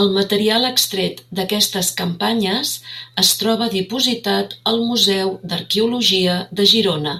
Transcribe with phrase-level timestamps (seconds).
[0.00, 2.72] El material extret d'aquestes campanyes
[3.24, 7.18] es troba dipositat al Museu d'Arqueologia de Girona.